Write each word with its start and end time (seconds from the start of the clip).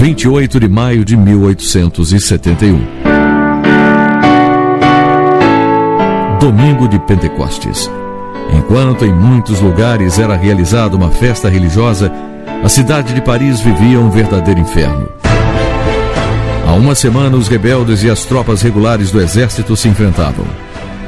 28 0.00 0.58
de 0.60 0.66
maio 0.66 1.04
de 1.04 1.14
1871. 1.14 2.80
Domingo 6.40 6.88
de 6.88 6.98
Pentecostes. 7.00 7.90
Enquanto 8.56 9.04
em 9.04 9.12
muitos 9.12 9.60
lugares 9.60 10.18
era 10.18 10.34
realizada 10.34 10.96
uma 10.96 11.10
festa 11.10 11.50
religiosa, 11.50 12.10
a 12.64 12.68
cidade 12.70 13.12
de 13.12 13.20
Paris 13.20 13.60
vivia 13.60 14.00
um 14.00 14.08
verdadeiro 14.08 14.60
inferno. 14.60 15.06
Há 16.66 16.72
uma 16.72 16.94
semana, 16.94 17.36
os 17.36 17.48
rebeldes 17.48 18.02
e 18.02 18.08
as 18.08 18.24
tropas 18.24 18.62
regulares 18.62 19.10
do 19.10 19.20
exército 19.20 19.76
se 19.76 19.86
enfrentavam. 19.86 20.46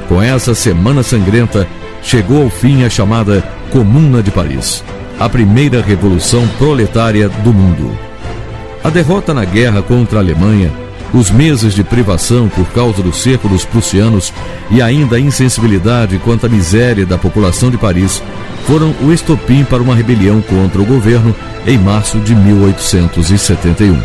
Com 0.07 0.21
essa 0.21 0.55
semana 0.55 1.03
sangrenta, 1.03 1.67
chegou 2.03 2.43
ao 2.43 2.51
fim 2.51 2.85
a 2.85 2.91
chamada 2.91 3.43
Comuna 3.71 4.23
de 4.23 4.31
Paris, 4.31 4.85
a 5.19 5.31
primeira 5.31 5.81
revolução 5.81 6.47
proletária 6.59 7.31
do 7.31 7.55
mundo. 7.55 8.12
A 8.85 8.91
derrota 8.91 9.33
na 9.33 9.45
guerra 9.45 9.81
contra 9.81 10.19
a 10.19 10.23
Alemanha, 10.23 10.73
os 11.15 11.31
meses 11.31 11.73
de 11.73 11.85
privação 11.85 12.49
por 12.49 12.67
causa 12.73 13.01
do 13.01 13.13
cerco 13.13 13.49
dos 13.49 13.65
prussianos 13.65 14.33
e 14.71 14.83
ainda 14.83 15.17
a 15.17 15.21
insensibilidade 15.21 16.19
quanto 16.19 16.47
à 16.47 16.49
miséria 16.49 17.07
da 17.07 17.17
população 17.17 17.71
de 17.71 17.79
Paris 17.79 18.21
foram 18.67 18.93
o 19.03 19.13
estopim 19.13 19.63
para 19.63 19.83
uma 19.83 19.95
rebelião 19.95 20.41
contra 20.41 20.81
o 20.81 20.85
governo 20.85 21.35
em 21.65 21.79
março 21.79 22.19
de 22.19 22.35
1871. 22.35 24.01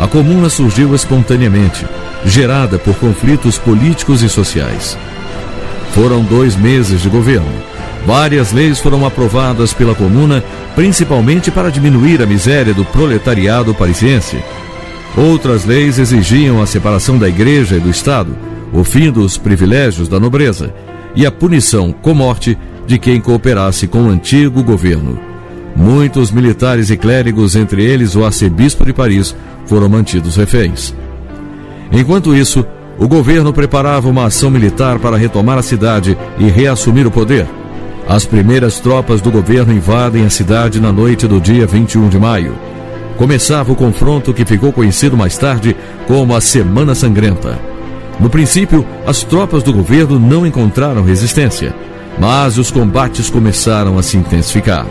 A 0.00 0.08
Comuna 0.08 0.48
surgiu 0.48 0.94
espontaneamente, 0.94 1.86
gerada 2.24 2.78
por 2.78 2.94
conflitos 2.96 3.56
políticos 3.56 4.22
e 4.22 4.28
sociais. 4.28 4.98
Foram 5.92 6.22
dois 6.24 6.56
meses 6.56 7.02
de 7.02 7.08
governo. 7.08 7.75
Várias 8.06 8.52
leis 8.52 8.78
foram 8.78 9.04
aprovadas 9.04 9.72
pela 9.74 9.92
Comuna 9.92 10.42
principalmente 10.76 11.50
para 11.50 11.70
diminuir 11.70 12.22
a 12.22 12.26
miséria 12.26 12.72
do 12.72 12.84
proletariado 12.84 13.74
parisiense. 13.74 14.38
Outras 15.16 15.64
leis 15.64 15.98
exigiam 15.98 16.62
a 16.62 16.66
separação 16.66 17.18
da 17.18 17.28
igreja 17.28 17.76
e 17.76 17.80
do 17.80 17.90
Estado, 17.90 18.36
o 18.72 18.84
fim 18.84 19.10
dos 19.10 19.36
privilégios 19.36 20.06
da 20.08 20.20
nobreza 20.20 20.72
e 21.16 21.26
a 21.26 21.32
punição 21.32 21.92
com 21.92 22.14
morte 22.14 22.56
de 22.86 22.96
quem 22.96 23.20
cooperasse 23.20 23.88
com 23.88 24.02
o 24.02 24.08
antigo 24.08 24.62
governo. 24.62 25.18
Muitos 25.74 26.30
militares 26.30 26.90
e 26.90 26.96
clérigos, 26.96 27.56
entre 27.56 27.82
eles 27.82 28.14
o 28.14 28.24
arcebispo 28.24 28.84
de 28.84 28.92
Paris, 28.92 29.34
foram 29.66 29.88
mantidos 29.88 30.36
reféns. 30.36 30.94
Enquanto 31.90 32.36
isso, 32.36 32.64
o 32.98 33.08
governo 33.08 33.52
preparava 33.52 34.08
uma 34.08 34.26
ação 34.26 34.50
militar 34.50 34.98
para 35.00 35.16
retomar 35.16 35.58
a 35.58 35.62
cidade 35.62 36.16
e 36.38 36.44
reassumir 36.44 37.06
o 37.06 37.10
poder. 37.10 37.46
As 38.08 38.24
primeiras 38.24 38.78
tropas 38.78 39.20
do 39.20 39.32
governo 39.32 39.72
invadem 39.72 40.24
a 40.24 40.30
cidade 40.30 40.80
na 40.80 40.92
noite 40.92 41.26
do 41.26 41.40
dia 41.40 41.66
21 41.66 42.08
de 42.08 42.20
maio. 42.20 42.56
Começava 43.16 43.72
o 43.72 43.76
confronto 43.76 44.32
que 44.32 44.44
ficou 44.44 44.72
conhecido 44.72 45.16
mais 45.16 45.36
tarde 45.36 45.76
como 46.06 46.34
a 46.34 46.40
Semana 46.40 46.94
Sangrenta. 46.94 47.58
No 48.20 48.30
princípio, 48.30 48.86
as 49.04 49.24
tropas 49.24 49.64
do 49.64 49.72
governo 49.72 50.20
não 50.20 50.46
encontraram 50.46 51.02
resistência, 51.02 51.74
mas 52.16 52.58
os 52.58 52.70
combates 52.70 53.28
começaram 53.28 53.98
a 53.98 54.02
se 54.04 54.16
intensificar. 54.16 54.86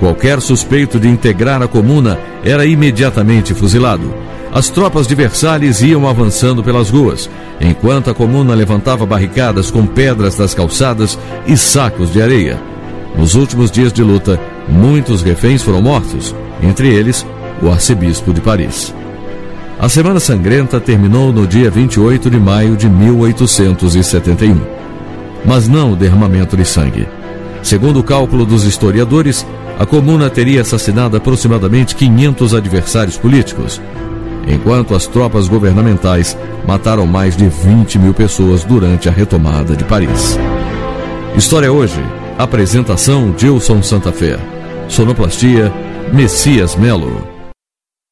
Qualquer 0.00 0.40
suspeito 0.40 0.98
de 0.98 1.08
integrar 1.08 1.62
a 1.62 1.68
comuna 1.68 2.18
era 2.44 2.66
imediatamente 2.66 3.54
fuzilado. 3.54 4.12
As 4.52 4.70
tropas 4.70 5.06
de 5.06 5.14
Versalhes 5.14 5.82
iam 5.82 6.08
avançando 6.08 6.62
pelas 6.62 6.90
ruas, 6.90 7.28
enquanto 7.60 8.10
a 8.10 8.14
comuna 8.14 8.54
levantava 8.54 9.04
barricadas 9.04 9.70
com 9.70 9.86
pedras 9.86 10.36
das 10.36 10.54
calçadas 10.54 11.18
e 11.46 11.56
sacos 11.56 12.12
de 12.12 12.22
areia. 12.22 12.58
Nos 13.16 13.34
últimos 13.34 13.70
dias 13.70 13.92
de 13.92 14.02
luta, 14.02 14.40
muitos 14.68 15.22
reféns 15.22 15.62
foram 15.62 15.82
mortos, 15.82 16.34
entre 16.62 16.88
eles 16.88 17.26
o 17.62 17.68
arcebispo 17.68 18.32
de 18.32 18.40
Paris. 18.40 18.94
A 19.78 19.88
Semana 19.88 20.18
Sangrenta 20.18 20.80
terminou 20.80 21.32
no 21.32 21.46
dia 21.46 21.70
28 21.70 22.30
de 22.30 22.40
maio 22.40 22.76
de 22.76 22.88
1871. 22.88 24.60
Mas 25.44 25.68
não 25.68 25.92
o 25.92 25.96
derramamento 25.96 26.56
de 26.56 26.64
sangue. 26.64 27.06
Segundo 27.62 28.00
o 28.00 28.02
cálculo 28.02 28.44
dos 28.44 28.64
historiadores, 28.64 29.46
a 29.78 29.86
comuna 29.86 30.28
teria 30.28 30.62
assassinado 30.62 31.16
aproximadamente 31.16 31.94
500 31.94 32.54
adversários 32.54 33.16
políticos, 33.16 33.80
enquanto 34.46 34.94
as 34.94 35.06
tropas 35.06 35.48
governamentais 35.48 36.36
mataram 36.66 37.06
mais 37.06 37.36
de 37.36 37.48
20 37.48 37.98
mil 37.98 38.14
pessoas 38.14 38.64
durante 38.64 39.08
a 39.08 39.12
retomada 39.12 39.74
de 39.74 39.84
Paris. 39.84 40.38
História 41.36 41.72
hoje. 41.72 42.02
Apresentação 42.38 43.34
Gilson 43.36 43.82
Santa 43.82 44.12
Fé. 44.12 44.38
Sonoplastia 44.88 45.72
Messias 46.12 46.76
Melo. 46.76 47.27